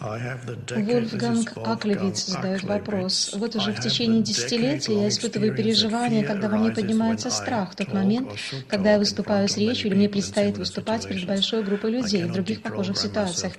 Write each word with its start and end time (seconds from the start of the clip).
Вольфганг 0.00 1.52
Аклевиц 1.56 2.26
задает 2.26 2.64
вопрос. 2.64 3.32
Вот 3.34 3.54
уже 3.56 3.72
в 3.72 3.80
течение 3.80 4.22
десятилетий 4.22 4.94
я 4.94 5.08
испытываю 5.08 5.54
переживания, 5.54 6.24
когда 6.24 6.48
во 6.48 6.56
мне 6.56 6.70
поднимается 6.70 7.30
страх, 7.30 7.72
в 7.72 7.76
тот 7.76 7.92
момент, 7.92 8.30
когда 8.68 8.92
я 8.92 8.98
выступаю 8.98 9.48
с 9.48 9.56
речью 9.56 9.90
или 9.90 9.96
мне 9.96 10.08
предстоит 10.08 10.56
выступать 10.58 11.06
перед 11.06 11.26
большой 11.26 11.62
группой 11.62 11.90
людей 11.90 12.24
в 12.24 12.32
других 12.32 12.62
похожих 12.62 12.96
ситуациях. 12.96 13.52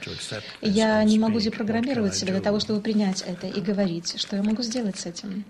Я 0.62 1.04
не 1.04 1.20
могу 1.20 1.40
депрограммировать 1.40 2.16
себя 2.16 2.34
для 2.34 2.42
того, 2.42 2.60
чтобы 2.60 2.82
принять 2.82 3.22
это 3.22 3.48
и 3.48 3.62
говорить, 3.62 4.20
что 4.20 4.36
я 4.36 4.44
могу 4.44 4.64
сделать 4.64 4.98
с 4.98 5.06
этим. 5.06 5.46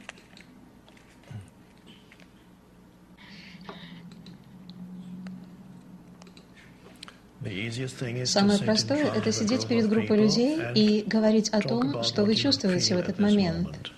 Самое 8.25 8.59
простое— 8.59 9.05
это 9.15 9.31
сидеть 9.31 9.67
перед 9.67 9.89
группой 9.89 10.17
людей 10.17 10.59
и 10.75 11.03
говорить 11.07 11.49
о 11.49 11.61
том, 11.61 12.03
что 12.03 12.23
вы 12.23 12.35
чувствуете 12.35 12.95
в 12.95 12.99
этот 12.99 13.19
момент. 13.19 13.91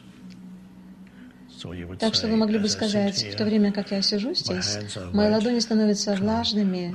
Так 1.99 2.13
что 2.13 2.27
вы 2.27 2.35
могли 2.35 2.59
бы 2.59 2.67
сказать, 2.67 3.23
в 3.33 3.37
то 3.37 3.45
время 3.45 3.71
как 3.71 3.91
я 3.91 4.01
сижу 4.01 4.33
здесь, 4.33 4.77
мои 5.13 5.29
ладони 5.29 5.59
становятся 5.59 6.15
влажными, 6.15 6.93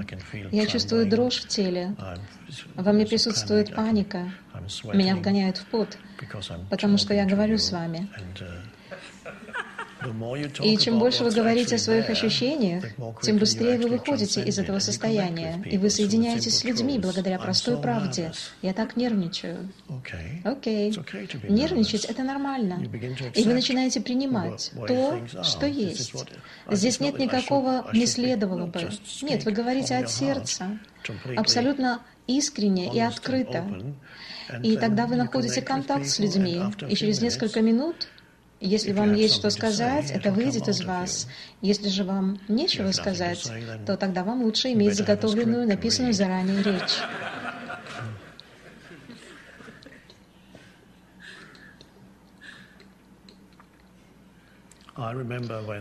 я 0.52 0.66
чувствую 0.66 1.06
дрожь 1.06 1.40
в 1.40 1.48
теле, 1.48 1.94
во 2.74 2.92
мне 2.92 3.06
присутствует 3.06 3.74
паника, 3.74 4.30
меня 4.92 5.16
вгоняют 5.16 5.58
в 5.58 5.64
пот, 5.66 5.96
потому 6.70 6.98
что 6.98 7.14
я 7.14 7.24
говорю 7.24 7.56
с 7.56 7.72
вами. 7.72 8.08
И 10.62 10.76
чем 10.78 10.98
больше 10.98 11.24
вы 11.24 11.30
говорите 11.30 11.76
о 11.76 11.78
своих 11.78 12.08
ощущениях, 12.08 12.84
тем 13.22 13.38
быстрее 13.38 13.78
вы 13.78 13.88
выходите 13.88 14.42
из 14.44 14.58
этого 14.58 14.78
состояния, 14.78 15.62
и 15.64 15.78
вы 15.78 15.90
соединяетесь 15.90 16.58
с 16.58 16.64
людьми 16.64 16.98
благодаря 16.98 17.38
простой 17.38 17.80
правде. 17.80 18.32
Я 18.62 18.72
так 18.72 18.96
нервничаю. 18.96 19.70
Окей. 20.44 20.92
Okay. 20.92 21.48
Нервничать— 21.48 22.04
это 22.06 22.22
нормально. 22.22 22.82
И 23.34 23.44
вы 23.44 23.54
начинаете 23.54 24.00
принимать 24.00 24.72
то, 24.86 25.20
что 25.42 25.66
есть. 25.66 26.14
Здесь 26.70 27.00
нет 27.00 27.18
никакого 27.18 27.88
«не 27.92 28.06
следовало 28.06 28.66
бы». 28.66 28.90
Нет, 29.22 29.44
вы 29.44 29.52
говорите 29.52 29.96
от 29.96 30.10
сердца, 30.10 30.78
абсолютно 31.36 32.00
искренне 32.26 32.94
и 32.94 33.00
открыто. 33.00 33.64
И 34.62 34.76
тогда 34.76 35.06
вы 35.06 35.16
находите 35.16 35.60
контакт 35.60 36.06
с 36.06 36.18
людьми, 36.18 36.60
и 36.88 36.94
через 36.94 37.20
несколько 37.20 37.60
минут 37.60 38.08
если 38.60 38.92
вам 38.92 39.14
есть 39.14 39.34
что 39.34 39.50
сказать, 39.50 40.10
это 40.10 40.32
выйдет 40.32 40.68
из 40.68 40.84
вас. 40.84 41.28
Если 41.60 41.88
же 41.88 42.04
вам 42.04 42.40
нечего 42.48 42.90
сказать, 42.92 43.50
то 43.86 43.96
тогда 43.96 44.24
вам 44.24 44.42
лучше 44.42 44.72
иметь 44.72 44.94
заготовленную, 44.94 45.66
написанную 45.66 46.12
заранее 46.12 46.62
речь. 46.62 46.98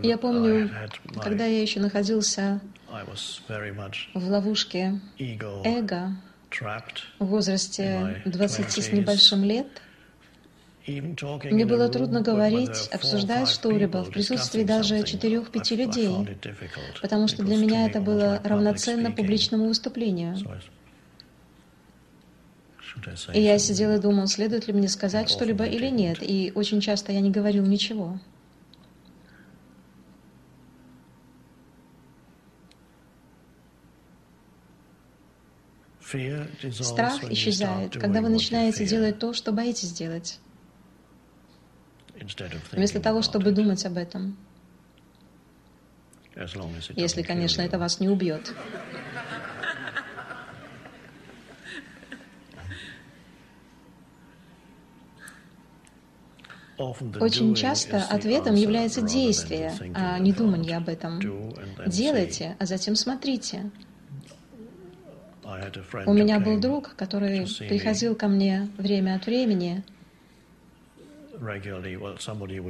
Я 0.03 0.17
помню, 0.19 0.69
когда 1.23 1.45
я 1.45 1.59
еще 1.59 1.79
находился 1.79 2.61
в 4.13 4.29
ловушке 4.29 4.99
эго 5.63 6.11
в 7.17 7.25
возрасте 7.25 8.21
20 8.25 8.71
с 8.71 8.91
небольшим 8.91 9.43
лет, 9.43 9.67
мне 10.87 11.65
было 11.65 11.89
трудно 11.89 12.21
говорить, 12.21 12.87
обсуждать 12.91 13.49
что-либо 13.49 14.03
в 14.03 14.09
присутствии 14.09 14.63
даже 14.63 15.03
четырех-пяти 15.03 15.75
людей, 15.75 16.37
потому 17.01 17.27
что 17.27 17.43
для 17.43 17.57
меня 17.57 17.87
это 17.87 17.99
было 17.99 18.39
равноценно 18.43 19.11
публичному 19.11 19.67
выступлению. 19.67 20.37
И 23.33 23.41
я 23.41 23.59
сидел 23.59 23.93
и 23.95 23.99
думал, 23.99 24.27
следует 24.27 24.67
ли 24.67 24.73
мне 24.73 24.87
сказать 24.87 25.29
что-либо 25.29 25.65
или 25.65 25.87
нет, 25.87 26.19
и 26.21 26.51
очень 26.55 26.79
часто 26.79 27.11
я 27.11 27.19
не 27.19 27.31
говорил 27.31 27.65
ничего. 27.65 28.19
Страх 36.71 37.29
исчезает, 37.29 37.97
когда 37.97 38.21
вы 38.21 38.29
начинаете 38.29 38.85
делать 38.85 39.19
то, 39.19 39.33
что 39.33 39.51
боитесь 39.51 39.91
делать 39.91 40.39
вместо 42.71 42.99
того, 42.99 43.21
чтобы 43.21 43.51
думать 43.51 43.85
об 43.85 43.97
этом. 43.97 44.37
Если, 46.95 47.23
конечно, 47.23 47.61
это 47.61 47.79
вас 47.79 47.99
не 47.99 48.09
убьет. 48.09 48.53
Очень 56.77 57.55
часто 57.55 58.03
ответом 58.03 58.53
является 58.53 59.01
действие, 59.01 59.73
а 59.95 60.19
не 60.19 60.31
думание 60.31 60.77
об 60.77 60.89
этом. 60.89 61.19
Делайте, 61.87 62.55
а 62.59 62.65
затем 62.67 62.95
смотрите. 62.95 63.71
У 66.05 66.13
меня 66.13 66.39
был 66.39 66.59
друг, 66.59 66.95
который 66.95 67.47
приходил 67.67 68.15
ко 68.15 68.27
мне 68.27 68.69
время 68.77 69.15
от 69.15 69.25
времени 69.25 69.83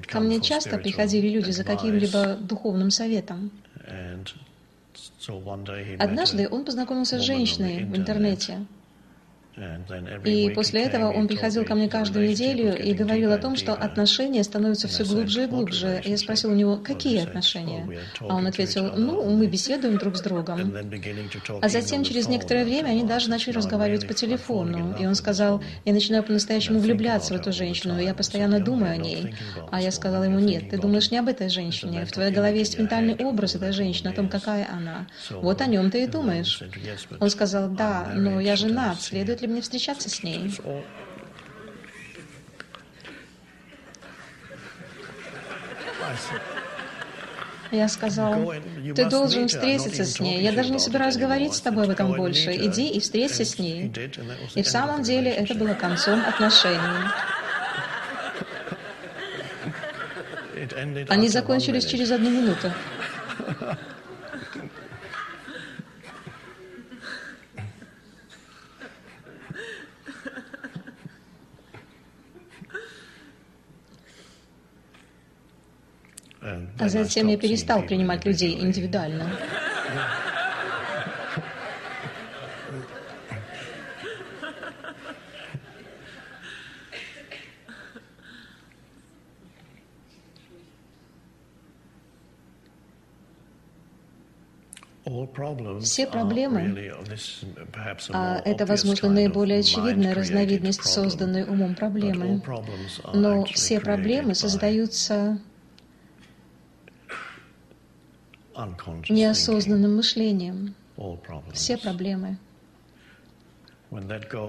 Ко 0.07 0.19
мне 0.19 0.41
часто 0.41 0.77
приходили 0.77 1.29
люди 1.29 1.51
за 1.51 1.63
каким-либо 1.63 2.35
духовным 2.35 2.91
советом. 2.91 3.51
Однажды 5.99 6.47
он 6.49 6.65
познакомился 6.65 7.19
с 7.19 7.21
женщиной 7.21 7.85
в 7.85 7.95
интернете. 7.95 8.65
И 10.23 10.51
после 10.51 10.83
этого 10.83 11.11
он 11.11 11.27
приходил 11.27 11.65
ко 11.65 11.73
мне 11.73 11.89
каждую 11.89 12.29
неделю 12.29 12.77
и 12.77 12.93
говорил 12.93 13.31
о 13.31 13.37
том, 13.37 13.55
что 13.55 13.73
отношения 13.73 14.43
становятся 14.43 14.87
все 14.87 15.03
глубже 15.03 15.45
и 15.45 15.47
глубже. 15.47 16.01
Я 16.05 16.17
спросил 16.17 16.51
у 16.51 16.53
него, 16.53 16.77
какие 16.77 17.23
отношения? 17.23 18.01
А 18.19 18.35
он 18.35 18.45
ответил, 18.45 18.91
ну, 18.95 19.23
мы 19.35 19.47
беседуем 19.47 19.97
друг 19.97 20.17
с 20.17 20.21
другом. 20.21 20.73
А 21.61 21.69
затем, 21.69 22.03
через 22.03 22.27
некоторое 22.27 22.65
время, 22.65 22.89
они 22.89 23.03
даже 23.03 23.29
начали 23.29 23.55
разговаривать 23.55 24.07
по 24.07 24.13
телефону. 24.13 24.95
И 24.99 25.05
он 25.05 25.15
сказал, 25.15 25.63
я 25.85 25.93
начинаю 25.93 26.23
по-настоящему 26.23 26.79
влюбляться 26.79 27.33
в 27.33 27.37
эту 27.37 27.51
женщину, 27.51 27.99
я 27.99 28.13
постоянно 28.13 28.59
думаю 28.59 28.93
о 28.93 28.97
ней. 28.97 29.33
А 29.71 29.81
я 29.81 29.91
сказала 29.91 30.23
ему, 30.23 30.39
нет, 30.39 30.69
ты 30.69 30.77
думаешь 30.77 31.09
не 31.09 31.17
об 31.17 31.29
этой 31.29 31.49
женщине. 31.49 32.05
В 32.05 32.11
твоей 32.11 32.31
голове 32.31 32.59
есть 32.59 32.77
ментальный 32.77 33.15
образ 33.15 33.55
этой 33.55 33.71
женщины, 33.71 34.09
о 34.09 34.13
том, 34.13 34.29
какая 34.29 34.67
она. 34.71 35.07
Вот 35.31 35.61
о 35.61 35.65
нем 35.65 35.89
ты 35.89 36.03
и 36.03 36.07
думаешь. 36.07 36.61
Он 37.19 37.29
сказал, 37.31 37.69
да, 37.69 38.11
но 38.13 38.39
я 38.39 38.55
женат, 38.55 39.01
следует 39.01 39.41
ли 39.41 39.46
ли 39.47 39.53
мне 39.53 39.61
встречаться 39.61 40.09
с 40.09 40.23
ней? 40.23 40.51
Я 47.71 47.89
сказал, 47.89 48.53
ты 48.95 49.09
должен 49.09 49.47
встретиться 49.47 50.05
с 50.05 50.19
ней. 50.19 50.41
Я 50.41 50.53
даже 50.53 50.71
не 50.71 50.79
собираюсь 50.79 51.17
говорить 51.17 51.53
с 51.53 51.61
тобой 51.61 51.85
об 51.85 51.89
этом 51.89 52.13
больше. 52.13 52.55
Иди 52.55 52.89
и 52.89 52.99
встреться 52.99 53.43
с 53.43 53.59
ней. 53.59 53.91
И 54.55 54.63
в 54.63 54.67
самом 54.67 55.03
деле 55.03 55.31
это 55.31 55.53
было 55.55 55.73
концом 55.73 56.21
отношений. 56.25 56.79
Они 61.09 61.27
закончились 61.29 61.85
через 61.85 62.11
одну 62.11 62.29
минуту. 62.29 62.71
А 76.41 76.89
затем 76.89 77.27
я 77.27 77.37
перестал 77.37 77.83
принимать 77.83 78.25
людей 78.25 78.59
индивидуально. 78.59 79.31
Все 95.81 96.07
проблемы, 96.07 96.91
а 98.11 98.41
это, 98.43 98.65
возможно, 98.65 99.09
наиболее 99.09 99.59
очевидная 99.59 100.13
разновидность 100.13 100.83
созданной 100.83 101.43
умом 101.43 101.75
проблемы, 101.75 102.41
но 103.13 103.45
все 103.45 103.79
проблемы 103.79 104.35
создаются 104.35 105.39
неосознанным 109.09 109.95
мышлением. 109.97 110.75
Все 111.53 111.77
проблемы. 111.77 112.37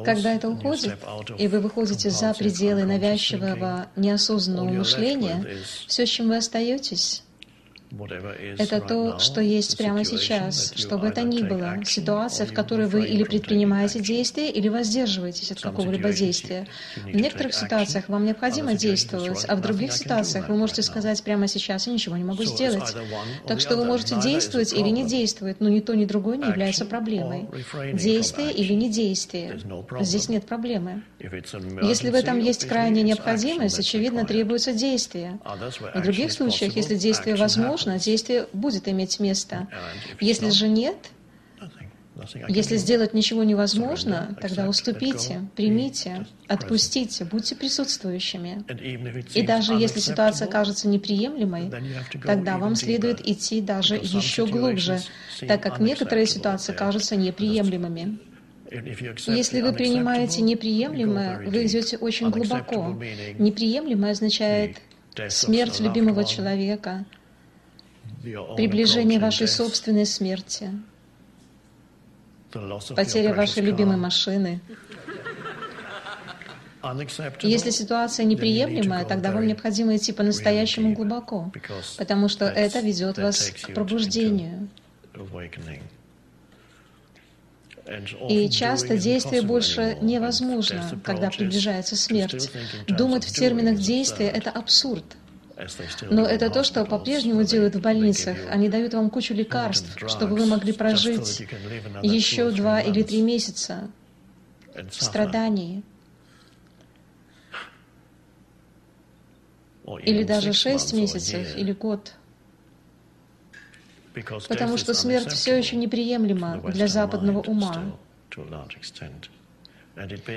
Когда 0.05 0.35
это 0.35 0.49
уходит, 0.49 0.99
и 1.39 1.47
вы 1.47 1.61
выходите 1.61 2.11
за 2.11 2.35
пределы 2.35 2.85
навязчивого 2.85 3.87
неосознанного 3.95 4.71
мышления, 4.71 5.47
все, 5.87 6.07
с 6.07 6.09
чем 6.09 6.29
вы 6.29 6.39
остаетесь, 6.39 7.23
Это 7.91 8.81
то, 8.81 9.19
что 9.19 9.41
есть 9.41 9.79
прямо 9.79 10.05
сейчас, 10.05 10.73
что 10.77 10.99
бы 10.99 11.09
это 11.09 11.23
ни 11.23 11.43
было, 11.43 11.83
ситуация, 11.85 12.47
в 12.47 12.53
которой 12.53 12.87
вы 12.87 13.07
или 13.07 13.25
предпринимаете 13.25 14.01
действие, 14.01 14.51
или 14.51 14.69
воздерживаетесь 14.69 15.53
от 15.53 15.61
какого-либо 15.61 16.13
действия. 16.13 16.67
В 16.97 17.15
некоторых 17.15 17.55
ситуациях 17.55 18.09
вам 18.09 18.25
необходимо 18.25 18.75
действовать, 18.75 19.45
а 19.49 19.57
в 19.57 19.61
других 19.63 19.93
ситуациях 19.93 20.49
вы 20.49 20.57
можете 20.57 20.83
сказать 20.83 21.23
прямо 21.23 21.49
сейчас, 21.49 21.87
я 21.87 21.93
ничего 21.93 22.17
не 22.17 22.25
могу 22.25 22.45
сделать. 22.45 22.95
Так 23.47 23.61
что 23.61 23.77
вы 23.77 23.85
можете 23.85 24.21
действовать 24.21 24.73
или 24.73 24.89
не 24.89 25.07
действовать, 25.07 25.61
но 25.61 25.69
ни 25.69 25.81
то, 25.81 25.95
ни 25.95 26.05
другое 26.05 26.37
не 26.37 26.49
является 26.49 26.85
проблемой. 26.85 27.49
Действие 27.95 28.53
или 28.53 28.75
не 28.75 28.91
действие. 28.91 29.59
Здесь 30.01 30.29
нет 30.29 30.45
проблемы. 30.45 31.03
Если 31.19 32.11
в 32.11 32.15
этом 32.15 32.39
есть 32.39 32.67
крайняя 32.67 33.05
необходимость, 33.05 33.79
очевидно, 33.79 34.27
требуется 34.27 34.73
действие. 34.73 35.39
В 35.95 36.03
других 36.03 36.33
случаях, 36.33 36.77
если 36.77 36.95
действие 36.95 37.37
возможно, 37.37 37.78
действие 37.99 38.47
будет 38.53 38.89
иметь 38.89 39.21
место. 39.21 39.69
Если 40.21 40.51
же 40.51 40.69
нет, 40.69 40.97
если 42.49 42.77
сделать 42.77 43.15
ничего 43.15 43.45
невозможно, 43.45 44.37
тогда 44.41 44.69
уступите, 44.69 45.49
примите, 45.55 46.27
отпустите, 46.49 47.25
будьте 47.25 47.55
присутствующими. 47.55 48.65
И 49.35 49.43
даже 49.43 49.75
если 49.75 50.01
ситуация 50.01 50.49
кажется 50.49 50.89
неприемлемой, 50.89 51.71
тогда 52.25 52.59
вам 52.59 52.75
следует 52.75 53.27
идти 53.27 53.61
даже 53.61 53.95
еще 53.95 54.47
глубже, 54.47 55.01
так 55.47 55.63
как 55.63 55.79
некоторые 55.79 56.27
ситуации 56.27 56.73
кажутся 56.73 57.15
неприемлемыми. 57.15 58.19
Если 59.27 59.63
вы 59.63 59.73
принимаете 59.73 60.43
неприемлемое, 60.43 61.49
вы 61.49 61.67
идете 61.67 61.97
очень 61.97 62.31
глубоко. 62.31 62.99
Неприемлемое 63.39 64.13
означает 64.13 64.79
смерть 65.29 65.81
любимого 65.81 66.25
человека, 66.25 67.07
приближение 68.23 69.19
вашей 69.19 69.49
собственной 69.49 70.07
смерти, 70.07 70.71
потеря 72.97 73.35
вашей 73.35 73.63
любимой 73.63 73.97
машины. 73.97 74.61
Если 77.43 77.71
ситуация 77.71 78.25
неприемлемая, 78.25 79.05
тогда 79.05 79.33
вам 79.33 79.47
необходимо 79.47 79.97
идти 79.97 80.13
по-настоящему 80.13 80.95
глубоко, 80.95 81.53
потому 81.97 82.29
что 82.29 82.47
это 82.47 82.81
ведет 82.81 83.19
вас 83.19 83.51
к 83.51 83.75
пробуждению. 83.75 84.69
И 88.29 88.51
часто 88.51 88.99
действие 88.99 89.43
больше 89.43 89.97
невозможно, 90.01 91.01
когда 91.03 91.31
приближается 91.31 91.97
смерть. 91.97 92.51
Думать 92.87 93.25
в 93.25 93.33
терминах 93.33 93.79
действия— 93.79 94.29
это 94.35 94.51
абсурд. 94.51 95.05
Но 96.11 96.25
это 96.25 96.51
то, 96.51 96.63
что 96.63 96.85
по-прежнему 96.85 97.43
делают 97.43 97.75
в 97.75 97.81
больницах. 97.81 98.37
Они 98.51 98.69
дают 98.69 98.95
вам 98.95 99.11
кучу 99.11 99.35
лекарств, 99.35 99.97
чтобы 100.09 100.37
вы 100.37 100.47
могли 100.47 100.73
прожить 100.73 101.47
еще 102.03 102.51
два 102.51 102.81
или 102.81 103.03
три 103.03 103.23
месяца 103.23 103.91
в 104.75 105.03
страдании. 105.03 105.83
Или 110.05 110.23
даже 110.23 110.53
шесть 110.53 110.93
месяцев, 110.93 111.57
или 111.57 111.73
год. 111.73 112.15
Потому 114.49 114.77
что 114.77 114.95
смерть 114.95 115.33
все 115.33 115.57
еще 115.57 115.77
неприемлема 115.77 116.61
для 116.71 116.87
западного 116.87 117.41
ума. 117.41 117.97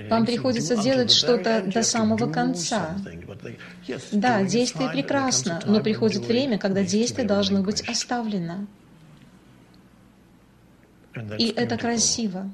Вам 0.10 0.26
приходится 0.26 0.76
делать 0.76 1.12
что-то 1.12 1.62
до 1.62 1.84
самого 1.84 2.32
конца. 2.32 2.98
Да, 4.12 4.44
действие 4.44 4.90
прекрасно, 4.90 5.62
но 5.66 5.82
приходит 5.82 6.26
время, 6.26 6.58
когда 6.58 6.84
действие 6.84 7.28
должно 7.28 7.62
быть 7.62 7.88
оставлено. 7.88 8.68
И 11.38 11.50
это 11.50 11.78
красиво. 11.78 12.52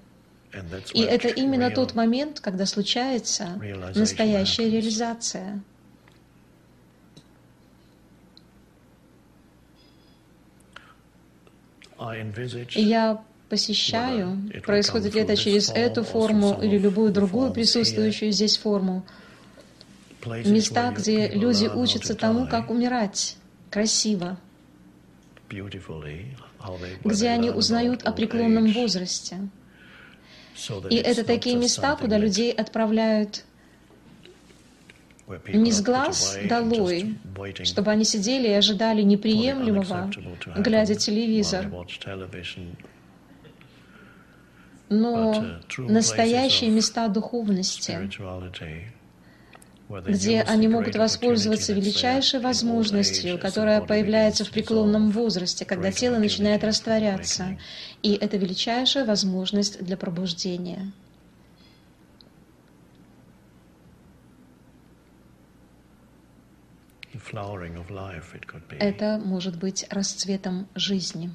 И 0.94 1.02
это 1.02 1.28
именно 1.28 1.70
тот 1.70 1.94
момент, 1.96 2.40
когда 2.40 2.66
случается 2.66 3.60
настоящая 3.96 4.70
реализация. 4.70 5.62
Я 12.76 13.24
посещаю, 13.50 14.38
происходит 14.66 15.16
ли 15.16 15.22
это 15.22 15.36
через 15.36 15.70
эту 15.70 16.04
форму 16.04 16.60
или 16.62 16.78
любую 16.78 17.12
другую 17.12 17.52
присутствующую 17.52 18.32
здесь 18.32 18.58
форму, 18.58 19.06
места, 20.26 20.92
где 20.92 21.30
люди 21.30 21.68
учатся 21.68 22.16
тому, 22.16 22.48
как 22.48 22.70
умирать. 22.70 23.38
Красиво, 23.70 24.40
где 27.04 27.30
они 27.30 27.50
узнают 27.50 28.04
о 28.04 28.12
преклонном 28.12 28.72
возрасте. 28.72 29.50
И 30.90 30.96
это 30.96 31.24
такие 31.24 31.56
места, 31.56 31.96
куда 31.96 32.18
людей 32.18 32.52
отправляют 32.52 33.44
не 35.48 35.72
с 35.72 35.82
глаз 35.82 36.38
долой, 36.48 37.18
чтобы 37.64 37.92
они 37.92 38.06
сидели 38.06 38.48
и 38.48 38.54
ожидали 38.54 39.02
неприемлемого, 39.02 40.10
глядя 40.58 40.96
телевизор, 40.96 41.70
но 44.90 45.34
uh, 45.34 45.82
настоящие 45.82 46.70
места 46.70 47.08
духовности, 47.08 48.10
где 49.90 50.42
они 50.42 50.68
могут 50.68 50.96
воспользоваться 50.96 51.74
величайшей 51.74 52.40
возможностью, 52.40 53.40
которая 53.40 53.82
появляется 53.82 54.46
в 54.46 54.52
преклонном 54.52 55.12
возрасте, 55.12 55.66
когда 55.66 55.92
тело 55.92 56.18
начинает 56.18 56.64
растворяться. 56.64 57.58
И 58.04 58.14
это 58.14 58.38
величайшая 58.38 59.06
возможность 59.06 59.84
для 59.84 59.98
пробуждения. 59.98 60.92
Это 68.80 69.22
может 69.24 69.58
быть 69.58 69.86
расцветом 69.90 70.68
жизни. 70.76 71.32